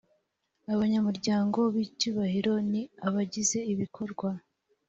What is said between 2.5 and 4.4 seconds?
ni abagize ibikorwa